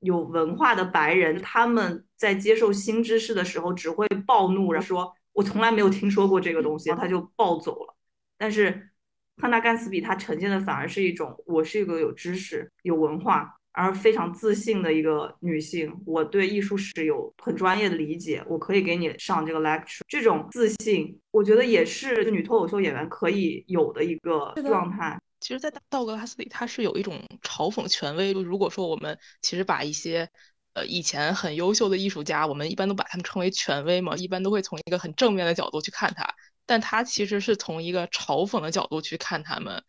[0.00, 7.96] 有文化的白人，他们在接受新知识的时候只会暴怒，然后说我从来没有听说过这个东西，然后他就暴走了。
[8.36, 8.90] 但是
[9.38, 13.54] 汉娜·盖茨比他呈现的反而是一种，我是一个有知识、有文化。
[13.70, 20.00] 而非常自信的一个女性，我对艺术史有很专业的理解，我可以给你上这个 lecture。
[20.08, 25.16] 这种自信，我觉得也是女脱口秀演员可以有的一个状态。
[25.38, 28.32] 其实，在道格拉斯里，他是有一种嘲讽权威。
[28.32, 30.28] 如果说我们其实把一些
[30.72, 36.28] 呃以前很优秀的艺术家，我们一般都把他们称为权威嘛，一般都会从一个很正面的角度去看他，
[36.68, 39.82] 但他其实是从一个嘲讽的角度去看他们。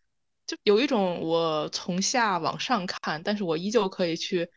[0.48, 4.50] 就有一种我从下往上看，但是我依旧可以去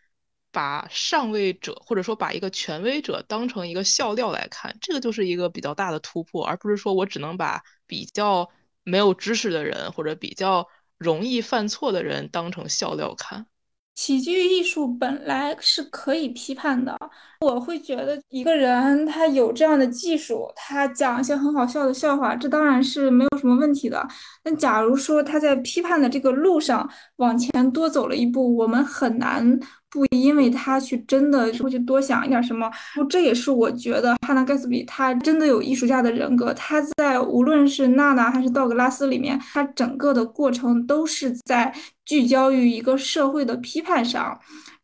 [0.53, 8.49] 把上位者或者说把一个权威者当成一个笑料来看，这个就是一个比较大的突破，而不是说我只能把比较
[8.85, 13.47] 没有知识的人或者比较容易犯错的人当成笑料看。
[13.95, 16.97] 喜剧艺术本来是可以批判的，
[17.41, 24.07] 我会觉得一个人他有这样的技术，他讲一些很好笑的笑话，这当然是没有什么问题的。
[24.45, 29.59] 那假如说他在批判的这个路上往前多走了一步，我们很难。
[29.93, 32.71] 不因为他去真的会去多想一点什么，
[33.11, 36.55] 这也是我觉得汉娜盖茨比他真的有艺术家的人格。
[36.55, 41.75] 他在无论是娜娜还是道格拉斯里面，他整个的过程都是在
[42.07, 44.41] 聚焦于一个社会的批判上。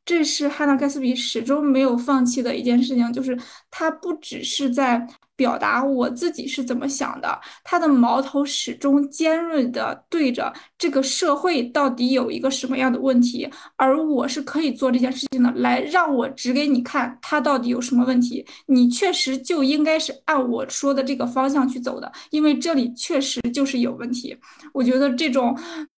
[0.08, 3.38] 这是汉娜盖茨比始终没有放弃的一件事情，就是
[3.70, 5.06] 他不只是在。
[5.38, 24.36] 表达我自己是怎么想的，他的矛头始终尖锐的对着这个社会到底有一个什么样的问题，而我是可以做这件事情的，来让我指给你看，他到底有什么问题，你确实就应该是按我说的这个方向去走的，因为这里确实就是有问题。
[24.72, 25.56] 我觉得这种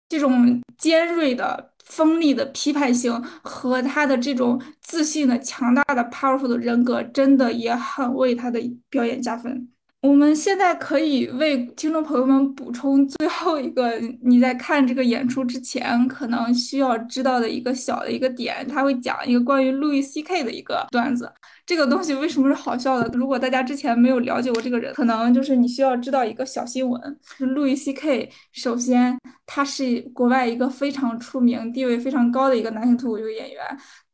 [0.09, 1.71] 这种尖锐的。
[1.88, 9.68] 锋利的批判性和他的这种自信的、强大的、powerful 的人格，真的也很为他的表演加分。
[10.00, 21.28] 我们现在可以为听众朋友们补充最后一个，你在看这个演出之前可能需要知道的一个小的一个点，他会讲一个关于路易 C K 的一个段子。
[21.66, 23.08] 这个东西为什么是好笑的？
[23.18, 27.18] 如果大家之前没有了解过这个人，可能就是你需要知道一个小新闻。
[27.40, 33.64] 路易 C K 首先他是国外一个非常出名、地位非常高的一个男性脱口秀演员，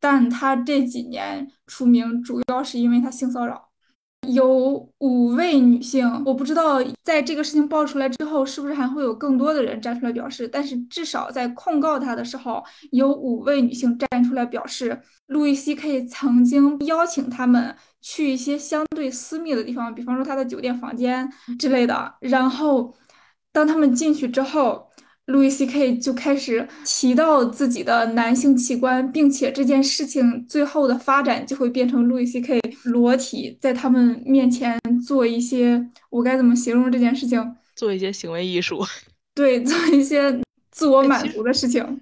[0.01, 3.64] 但他这几年出名主要是因为他性骚扰。
[4.29, 10.47] 有五位女性，我不知道在这个事情爆出来之后，是不是还会有更多的人站出来表示。
[10.49, 22.15] 但是至少在控告他的时候，有五位女性站出来表示，路易 C K 曾经邀请他们去一些相对私密的地方，比方说他的酒店房间之类的。
[22.21, 22.95] 然后
[23.53, 24.89] 当他们进去之后，
[25.27, 37.55] 路易 C K 就开始提到自己的男性器官，并且这件事情最后的发展就会变成路易 C K 裸体在他们面前做一些，我该怎么形容这件事情？
[37.75, 38.85] 做一些行为艺术，
[39.35, 42.01] 对，做一些自我满足的事情。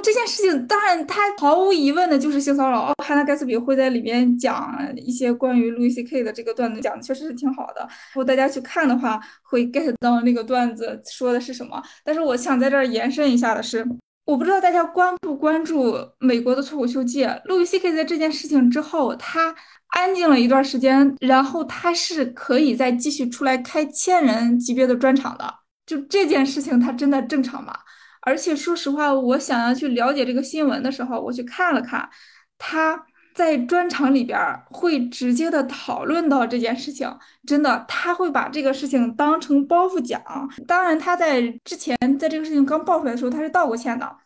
[0.00, 2.92] 这件事情当然，他毫无疑问的就是性骚扰。
[3.04, 6.22] 汉娜·盖茨比会在里面讲一些关于路易 C.K.
[6.22, 7.86] 的这个段子，讲的确实是挺好的。
[8.12, 11.82] 如果大家去看的话，会 get 到那个段子说的是什么。
[12.04, 13.86] 但是我想在这儿延伸一下的是，
[14.24, 17.42] 我不知道大家关不关注美国的脱口秀界。
[17.44, 17.92] 路易 C.K.
[17.94, 19.54] 在这件事情之后，他
[19.88, 25.52] 安静了一段时间，然后他是可以再继续出来开千人级别的专场的。
[25.84, 27.74] 就这件事情，他真的正常吗？
[28.22, 32.08] 而且说实话，我想要去了解这个新闻的时候，我去看了看，
[32.56, 33.04] 他
[33.34, 34.38] 在专场里边
[34.70, 37.08] 会直接的讨论到这件事情，
[37.46, 40.22] 真的，他会把这个事情当成包袱讲。
[40.66, 44.16] 当然，他在之前在这个事情刚爆出来的时候，他是道过歉的，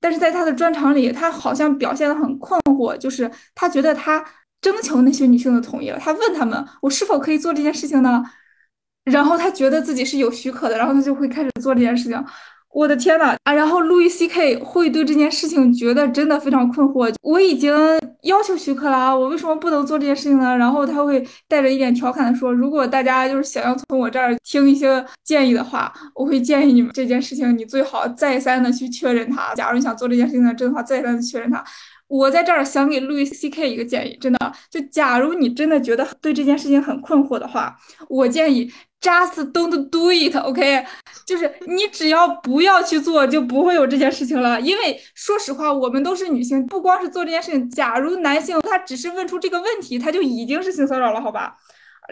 [0.00, 4.24] 但是在他的专场里，他好像表现的很困惑，就是他觉得他
[4.60, 8.24] 征求那些女性的同意了，他问他们，我是否可以做这件事情呢？
[9.04, 12.24] 然后他觉得自己是有许可的，然后他就会开始做这件事情。
[12.72, 13.52] 我的天呐啊！
[13.52, 17.12] 然后路易 C K 会对这件事情觉得真的非常困惑。
[17.22, 17.74] 我已经
[18.22, 20.56] 要求许可了，我为什么不能做这件事情呢？
[20.56, 29.52] 然后他会带着一点调侃的说：“如果大家就是想要从我这儿听一些建议的话，我会建议你们这件事情，你最好再三的去确认它。
[29.54, 31.62] 假如你想做这件事情的真的话，再三的确认它。
[32.10, 37.74] 我在这儿想给路易 C K 一个建议，真的，就假如你真的觉得对这件事情很困惑的话，
[38.10, 38.70] 我建议。”
[39.00, 40.84] Just don't do it, OK？
[41.24, 44.60] 就是你只要不要去做，就不会有这件事情了。
[44.60, 47.70] 因为说实话，我们都是女性，不光是做这件事情。
[47.70, 51.56] 假如男性他只是问出这个问题，他就已经是性骚扰了，好吧？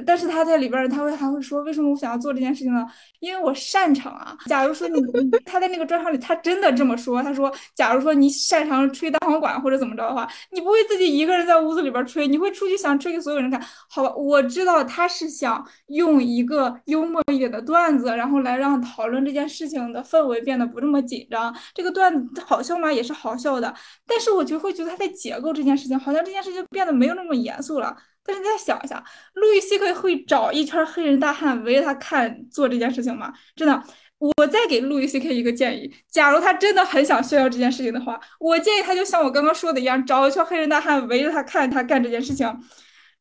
[0.07, 2.87] 但是他在里边，他会还会说，为什么我想要做这件事情呢？
[3.21, 4.37] 因为我擅长啊。
[4.47, 5.01] 假如说你
[5.45, 13.61] 他在那个专场里，他真的这么说，他说，假如说你擅长吹单簧管或者怎么着的话，你不会自己一个人在屋子里边吹，你会出去想吹给所有人看。
[13.89, 21.55] 好吧，我知道他是想用一个幽默一点的段子，然后来让讨论这件事情的氛围变得不这么紧张。
[21.75, 22.93] 这个段子好笑吗？
[22.93, 23.75] 也是好笑的，
[24.07, 27.97] 但是我就会觉得他在解构这件事情，好像这件事情变得没有那么严肃了。
[28.29, 33.33] 但是你再想一下，路易 C K 会找一圈黑人大汉围着他看做这件事情吗？
[33.57, 33.83] 真的，
[34.19, 42.47] 我再给路易 C K 一个建议：假如他真的很想炫耀这件事情的话，我建议他就像我刚刚说的一样，找一圈黑人大汉围着他看他干这件事情。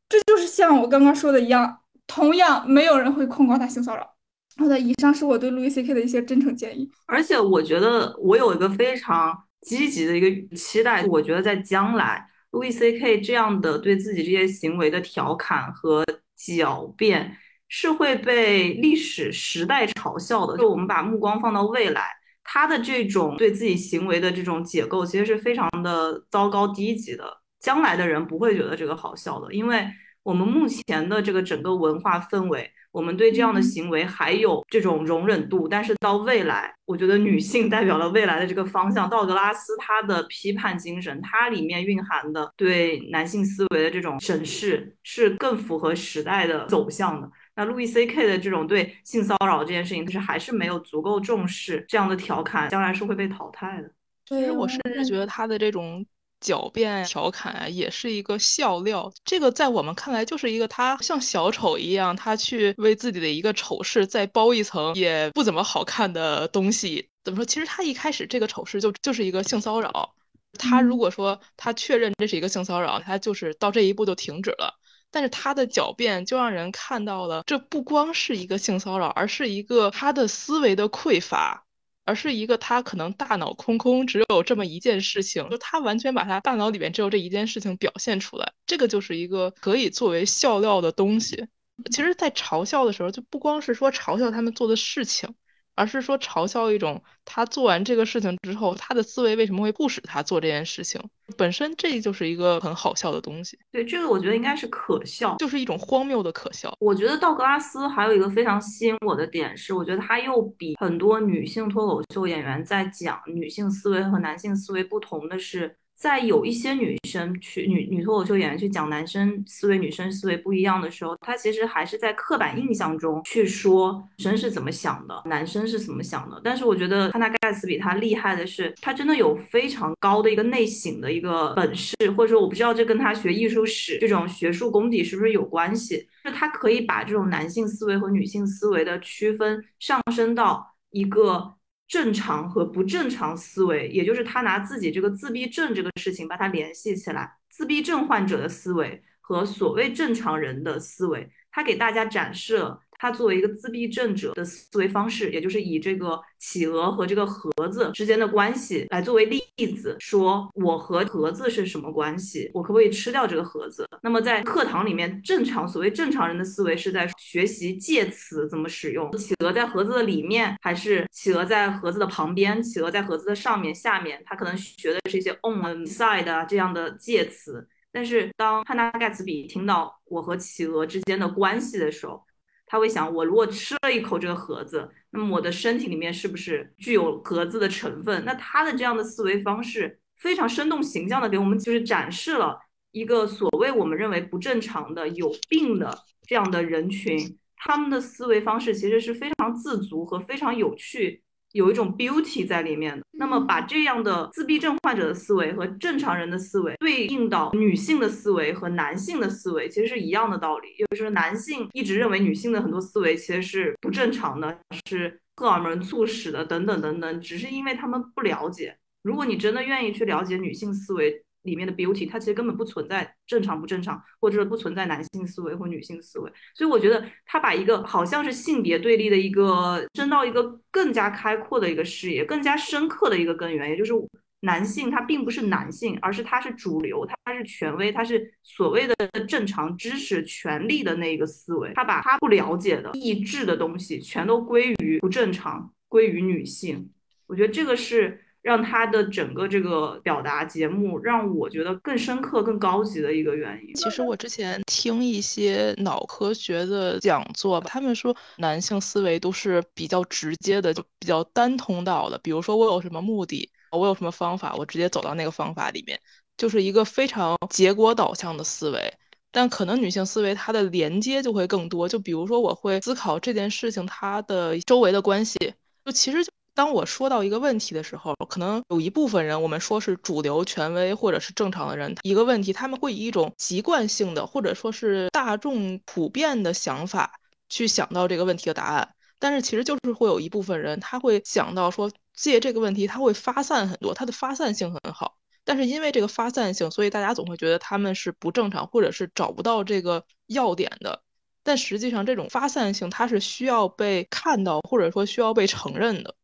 [0.10, 4.14] 这就是像我刚刚说的一样，同样没有人会控告他性骚扰。
[4.58, 6.92] 好的，以上是我对路易 C K 的一些真诚建议。
[7.06, 12.28] 而且我觉得我有一个非常积极的一个期待，我觉得在将来。
[12.58, 16.04] 路易 C K 这样的对自己这些行为的调侃和
[16.36, 17.38] 狡辩
[17.68, 20.58] 是会被历史时代嘲笑的。
[20.58, 22.10] 就我们把目光放到未来，
[22.44, 27.32] 他的这种对自己行为的这种解构，其实是非常的糟糕低级的。
[27.60, 29.88] 将来的人不会觉得这个好笑的，因为
[30.24, 32.72] 我们目前的这个整个文化氛围。
[32.92, 39.10] 我们对这样的行为还有这种容忍度，但是到未来，我觉得女性代表了未来的这个方向。
[39.10, 47.30] 道格拉斯他的批判精神，它里面蕴含的对男性思维的这种审视，是更符合时代的走向的。
[47.56, 53.92] 那路易 C K 的这种对性骚扰这件事情，就是还是没有足够重视，这样的调侃将来是会被淘汰的。
[54.26, 56.06] 其实我甚至觉得他的这种。
[56.42, 59.12] 狡辩调侃啊，也是一个笑料。
[59.26, 67.10] 这个在我们看来就是一个他像小丑一样，他去为自己的一个丑事再包一层也不怎么好看的东西。
[67.24, 67.46] 怎么说？
[67.46, 70.14] 其实他一开始这个丑事就就是一个性骚扰。
[70.58, 74.76] 他如果说他确认这是一个性骚扰，他就是到这一步就停止了。
[75.12, 81.66] 但是他的狡辩就让人看到了，这不光是一个性骚扰，而是一个他的思维的匮乏。
[82.08, 91.46] 而是一个他可能大脑空空，只有这么一件事情，就他完全把他大脑里面只有这一件事情表现出来，这个就是一个可以作为笑料的东西。
[91.92, 95.36] 其实，在嘲笑的时候，就不光是说嘲笑他们做的事情。
[95.78, 101.00] 而是说嘲笑一种他做完这个事情之后，他的思维为什么会不使他做这件事情？
[101.38, 103.58] 本身这就是一个很好笑的东西。
[103.72, 106.74] 对这个，我觉得应该是可笑，就是一种荒谬的可笑。
[106.80, 115.78] 我觉得道格拉斯还有一个非常吸引我的点是，我觉得他又比很多女性脱口秀演员在讲女性思维和男性思维不同的是。
[115.98, 126.40] 在有一些女生去女女脱口秀演员去讲男生思维、女生思维不一样的时候，她其实还是在刻板印象中去说生是怎么想的，男生是怎么想的。
[126.44, 141.57] 但是我觉得汉娜盖茨比他厉害的是，他真的有非常高的一个内省的一个本事，或者说我不知道这跟他学艺术史这种学术功底是不是有关系，就他可以把这种男性思维和女性思维的区分上升到一个。
[141.88, 152.82] 正常和不正常思维，也就是他拿自己这个自闭症这个事情把它联系起来，自闭症患者的思维和所谓正常人的思维，他给大家展示了。
[152.98, 159.42] 他作为一个自闭症者的思维方式，也就是以这个企鹅和这个盒子之间的关系来作为例
[159.76, 162.50] 子，说我和盒子是什么关系？
[162.54, 163.88] 我可不可以吃掉这个盒子？
[164.02, 172.62] 那么在课堂里面，正常所谓正常人的思维是在学习介词怎么使用，企鹅在盒子的里面，还是企鹅在盒子的旁边？
[172.62, 174.22] 企鹅在盒子的上面、下面？
[174.26, 177.68] 他可能学的是一些 on、side 啊这样的介词。
[177.92, 182.22] 但是当汉娜盖茨比听到我和企鹅之间的关系的时候，
[182.68, 188.24] 他会想，我如果吃了一口这个盒子，那么我的身体里面是不是具有盒子的成分？
[188.26, 192.60] 那他的这样的思维方式非常生动形象的给我们就是展示了
[192.92, 195.98] 一个所谓我们认为不正常的、有病的
[196.28, 197.18] 这样的人群，
[197.56, 201.24] 他们的思维方式其实是非常自足和非常有趣。
[201.58, 210.68] 有一种 beauty 在里面的，那么把这样的自闭症患者的思维和正常人的思维对应到女性的思维和男性的思维，其实是一样的道理。
[210.78, 214.56] 也就是男性一直认为女性的很多思维其实是不正常的，
[214.88, 218.78] 是荷尔蒙促使的，等等等等，只是因为他们不了解。
[219.04, 226.32] 如果你真的愿意去了解女性思维，里面的 beauty，它其实根本不存在正常不正常，或者说不存在男性思维或女性思维。
[226.54, 233.94] 所以我觉得他把一个好像是性别对立的一个升到一个更加开阔的一个视野，更加深刻的一个根源，也就是
[234.42, 238.96] 男性他并不是男性，而是他是主流，他是权威，他是所谓的
[239.28, 241.72] 正常知识、权利的那一个思维。
[241.74, 246.92] 他把他不了解的意志的东西全都归于不正常，归于女性。
[247.26, 248.22] 我觉得这个是。
[248.48, 253.74] 让他的整个这个表达节目让我觉得更深刻、更高级的一个原因。
[253.76, 262.18] 其实我之前听一些脑科学的讲座，他们说男性思维都是比较直接的，就比较单通道的。
[262.20, 266.00] 比如说我有什么目的，我有什么方法，我直接走到那个方法里面，
[266.38, 268.94] 就是一个非常结果导向的思维。
[269.30, 271.90] 但可能女性思维它的连接就会更多。
[271.90, 275.38] 就比如说我会思考这件事情它的周围的关系，
[275.84, 276.32] 就其实就。
[276.58, 288.96] 当我说到一个问题的时候，可能有一部分人，我们说是主流权威或者是正常的人，一个问题，他们会以一种习惯性的或者说是大众普遍的想法去想到这个问题的答案。
[289.20, 295.16] 但是其实就是会有一部分人，他会想到说借这个问题，他会发散很多，它的发散性很好。
[295.44, 301.04] 但是因为这个发散性，所以大家总会觉得他们是不正常，或者是找不到这个要点的。
[301.44, 306.16] 但实际上，这种发散性它是需要被看到，或者说需要被承认的。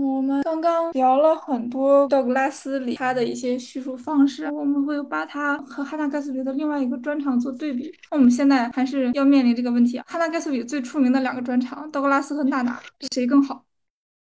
[0.00, 7.92] 我们刚刚聊了很多道格拉斯里他的一些叙述方式，我们会把他和哈纳盖茨比的另外一个专场做对比。
[8.10, 12.80] 那我们现在还是要面临这个问题啊，哈纳盖茨比最出名的两个专场，道格拉斯和娜娜，
[13.12, 13.64] 谁更好？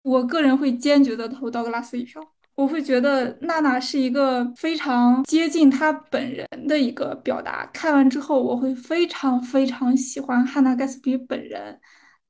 [0.03, 2.21] 我个人会坚决的投道格拉斯一票。
[2.57, 7.65] 我会觉得娜娜是一个非常接近他本人的一个表达。
[7.73, 11.79] 看完之后，我会非常非常喜欢汉娜·盖茨比本人。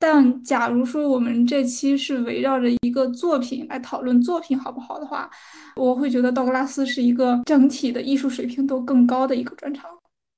[0.01, 5.29] 但假如说我们这期是围绕着一个作品来讨论作品好不好的话，
[5.75, 9.87] 我会觉得道格拉斯是一个整体的艺术水平都更高的一个专场。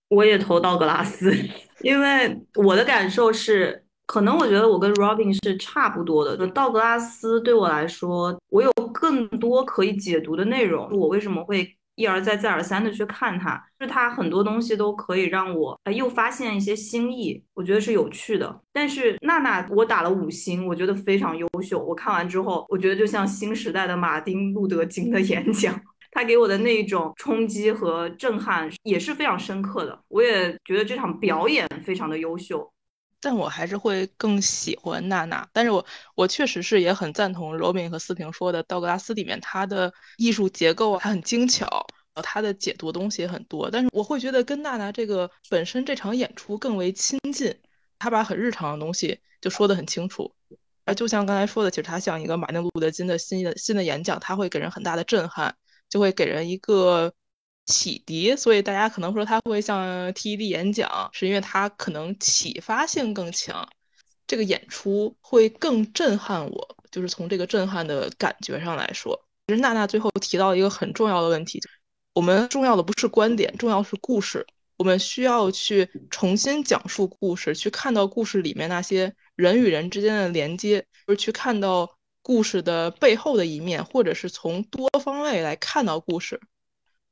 [0.09, 1.33] 我也投道格拉斯，
[1.81, 3.79] 因为我的感受是。
[4.05, 10.91] 可能我觉得我跟 Robin 是差不多的，就道格拉斯对我来说，我有更多可以解读的内容。
[10.91, 11.65] 我为什么会
[11.95, 13.55] 一而再再而三的去看它？
[13.79, 18.61] 就是它很多东西都可以让我又发现一些新意，我觉得是有趣的。
[18.71, 21.77] 但是娜娜，我打了五星，我觉得非常优秀。
[21.79, 25.79] 我看完之后，我觉得就像新时代的马丁路德金的 演讲，
[26.11, 29.99] 他给我的那一种冲击和震撼也是非常深刻的。
[30.07, 32.71] 我也觉得这场表演非常的优秀。
[33.23, 41.87] 但我还是会更喜欢娜娜，但是我我确实是也很赞同罗宾和思平说的，道格拉斯里面他的艺术结构啊，它很精巧，
[42.21, 47.55] 他的解读东西也很多，但是我会觉得跟娜娜这个本身这场演出更为亲近，
[47.97, 50.29] 他把很日常的东西就说得很清楚，
[50.83, 55.55] 而就像刚才说的，其实他像一个马丁路德金的新的新的演讲，他会给人很大的震撼，
[55.89, 57.13] 就会给人一个。
[57.65, 63.67] 启迪，所以大家可能说他会像 TED 演讲，是因为他可能启发性更强，
[64.27, 66.77] 这个演出会更震撼我。
[66.91, 71.59] 就是从这个震撼的感觉上来说，其实娜娜最后提到一个很重要的问题：
[72.13, 74.45] 我们重要的不是观点，重要是故事。
[74.77, 81.89] 我们需要去重新讲述故事，去看到故事里面那些人与人之间的连接，就是去看到
[82.21, 86.39] 故事的背后的一面，或者是从多方位来看到故事。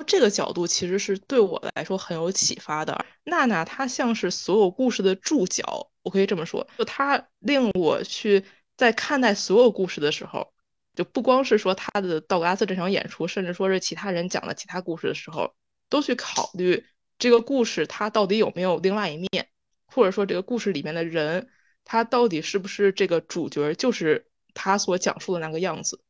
[0.03, 3.05] 这个角度其实是对我来说很有启发的。
[3.23, 8.43] 娜娜她像是所有故事的注脚，我可以这么说，就她令我去
[8.77, 10.53] 在看待所有故事的时候，
[10.95, 15.53] 就不光是说她的道格拉斯这场演出，甚至说是其他人讲的其他故事的时候，
[15.89, 16.85] 都去考虑
[17.19, 19.47] 这个故事它到底有没有另外一面，
[19.85, 21.49] 或者说这个故事里面的人，
[21.85, 26.01] 他到底是不是这个主角，就是他所讲述的那个样子。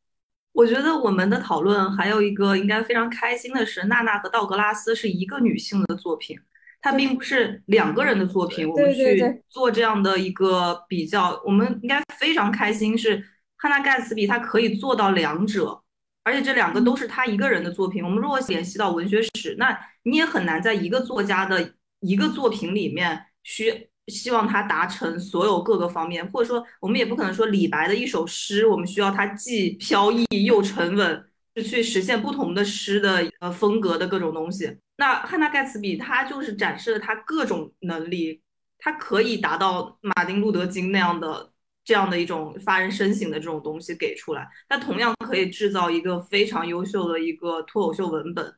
[0.52, 6.38] 我觉得我们的讨论还有一个应该非常开心的是，娜娜和道格拉斯是一个女性的作品，
[6.80, 8.68] 它并不是两个人的作品。
[8.68, 13.24] 我们去做这样的一个比较，我们应该非常开心，是
[13.56, 15.82] 汉娜盖茨比她可以做到两者，
[16.22, 18.04] 而且这两个都是她一个人的作品。
[18.04, 23.88] 我们如果联系到文学史，那你也很难在一个作家的一个作品里面需。
[24.08, 31.24] 希望他达成所有各个方面，或者说我们也不可能说李白的一首诗，我们需要他既飘逸又沉稳，
[31.56, 34.76] 是去实现不同的诗的呃风格的各种东西。
[34.96, 38.40] 那汉娜盖茨比他就是展示了他各种能力，
[38.78, 41.50] 他可以达到马丁路德金那样的
[41.84, 48.54] 这样的一种发人深省的这种东西给出来，他同样可以制造一个非常优秀的一个脱口秀文本。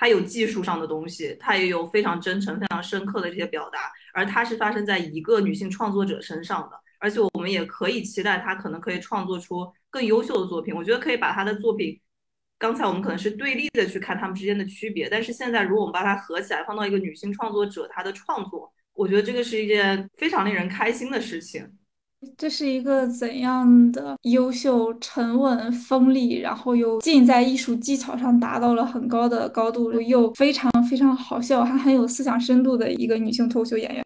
[0.00, 10.72] 它有技术上的东西，它也有非常真诚、非常深刻的这些表达，而它是发生在一个女性创作者身上的，而且我们也可以期待她可能可以创作出更优秀的作品。
[10.72, 12.00] 我觉得可以把她的作品，
[12.58, 21.68] 刚才我们可能是对立的去看他们之间的区别，但是现在如果我们把它合起来，放到一个女性创作者她的创作，我觉得这个是一件非常令人开心的事情。
[22.36, 34.04] 这是一个怎样的优秀、沉稳、锋利，然后又尽在艺术技巧上达到了很高的高度，又非常非常好笑，还很有思想深度的一个女性脱口秀演员，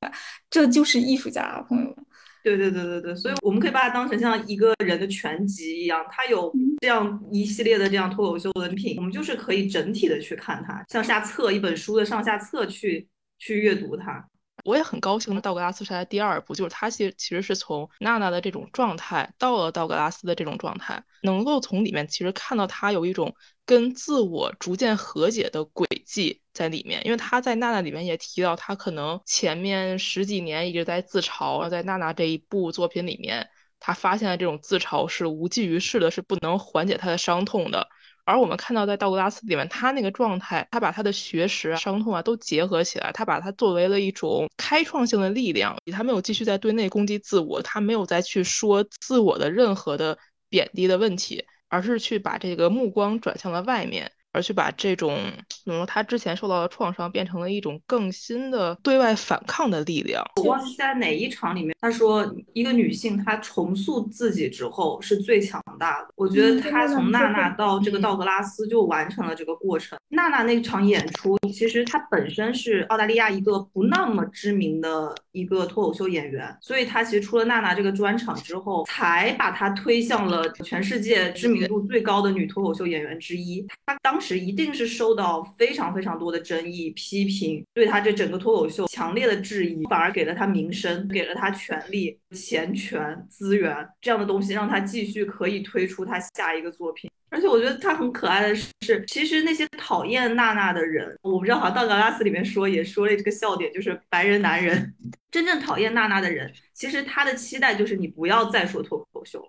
[0.50, 1.96] 这就是艺术家，朋友们。
[2.44, 13.06] 对对对对对，所以我们可以把它当成像一个人的全集一样，他有这样一系列的这样脱口秀的品，我们就是可以整体的去看它，向下册一本书的上下册去
[13.38, 14.28] 去阅读它。
[14.64, 23.34] 我也很高兴，道格拉斯是他第二部，就是他其实其实是从娜娜的这种状态到了道格拉斯的这种状态，能够从里面其实看到他有一种
[23.66, 27.04] 跟自我逐渐和解的轨迹在里面。
[27.04, 33.48] 因为他在娜娜里面也提到，他可能前面十几年一直在自嘲，在娜娜这一部作品里面，
[33.80, 37.88] 他发现了这种自嘲是无济于事的，是不能缓解他的伤痛的。
[38.24, 45.76] 而我们看到，在道格拉斯里面，他那个状态，他把他的学识啊、伤痛啊都结合起来，他把它作为了一种开创性的力量。
[45.92, 50.16] 他没有继续在对内攻击自我，他没有再去说自我的任何的
[50.48, 55.16] 贬低的问题，而是去把这个目光转向了外面，而去把这种
[55.64, 60.24] 比如说他之前受到的创伤变成了一种更新的对外反抗的力量。
[60.36, 66.08] 我忘记在哪一场里面，他说一个女性她重塑自己之后是最强大的。
[66.16, 69.98] 我觉得她从娜娜到这个道格拉斯就完成了这个过程。
[70.08, 83.66] 娜娜那场演出，其实她本身是澳大利亚一个不那么知名的一个脱口秀演员，所以她其实出了娜娜这个专场之后，才把她推向了全世界知名度最高的女脱口秀演员之一。
[83.86, 97.10] 她当时一定是受到非常非常多的争议、批评，对他这整个脱口秀强烈的质疑，反而给了他名声，给了他权利、钱权、资源这样的东西，让他继续可以推出他下一个作品。
[97.28, 104.94] 而且我觉得他很可爱的是，其实那些讨厌娜娜的人，我不知道，好像道格拉斯里面说也说了这个笑点，就是白人男人
[105.32, 109.48] 真正讨厌娜娜的人，其实他的期待就是你不要再说脱口秀了。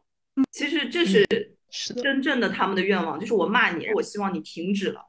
[0.51, 1.25] 其实这是
[2.01, 5.01] 真正的他们的愿望，就是我骂你，我希望你停止了，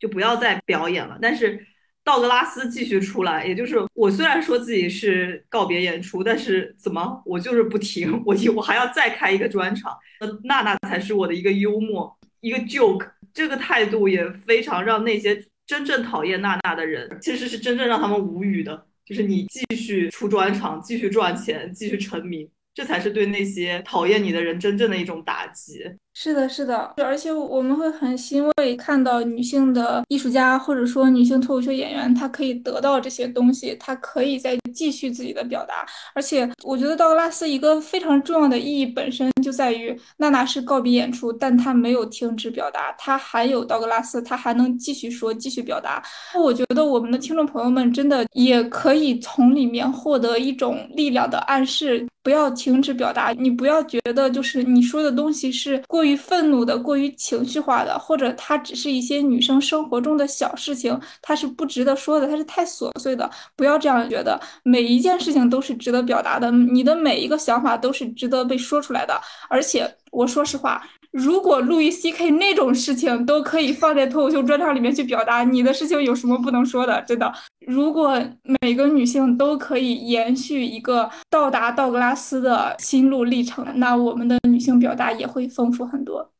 [0.00, 1.18] 就不要再表演了。
[1.20, 1.66] 但是
[2.04, 9.96] 道格拉斯继续出来，也就是我虽然说自己是告别演出，但是怎么我就是不停， 我我还要再开一个专场。
[10.44, 12.16] 娜娜才是我的一个幽默。
[12.40, 18.84] 一个 joke，这个态度也非常让那些真正讨厌娜娜的人，其实是真正让他们无语的。
[19.04, 25.84] 就是你继续出专场，继续赚钱，继续成名，这才是对那些讨厌你的人真正的一种打击。
[26.14, 35.86] 是的，是的，而且我们会很欣慰看到女性的艺术家或者说女性脱口秀演员，她可以得到这些东西，她可以再继续自己的表达。
[36.14, 46.02] 而且我觉得道格拉斯一个非常重要的意义本身就在于，娜娜是告别演出，但她没有停止表达，她还有道格拉斯，她还能继续说，继续表达。
[46.38, 56.01] 我觉得我们的听众朋友们真的也可以从里面获得一种力量的暗示，不要停止表达，你不要觉得就是你说的东西是过。
[56.02, 63.30] 过于愤怒的、过于情绪化的，或者它只是一些女生生活中的小事情，它是不值得说的，它是太琐碎的。
[63.54, 69.14] 不要这样觉得，每一件事情都是值得表达的，你的每一个想法都是值得被说出来的。
[69.48, 70.82] 而且，我说实话。
[71.12, 77.02] 如果路易 C K 那种事情都可以放在脱口秀专场里面去表达，你的事情有什么不能说的？
[77.02, 77.30] 真的，
[77.66, 78.18] 如果
[78.62, 86.31] 每个女性都可以延续一个到达道格拉斯的心路历程，那我们的女性表达也会丰富很多。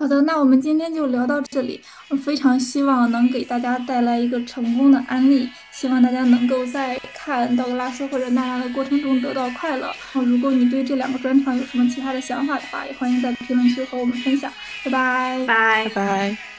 [0.00, 1.78] 好的，那我们今天就聊到这里。
[2.08, 9.92] 我非常希望能给大家带来一个成功的案例，希望大家能够在看道格拉斯或者娜娜的过程中得到快乐。
[10.14, 14.50] 如果你对这两个专场有什么其他的想法的话，也欢迎在评论区和我们分享。
[14.86, 16.49] 拜拜，拜拜。